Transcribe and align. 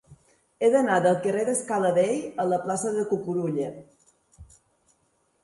He 0.61 0.69
d'anar 0.75 0.95
del 1.03 1.19
carrer 1.25 1.43
de 1.49 1.55
Scala 1.59 1.91
Dei 1.99 2.17
a 2.45 2.47
la 2.55 2.59
plaça 2.65 2.95
de 2.97 3.05
Cucurulla. 3.13 3.69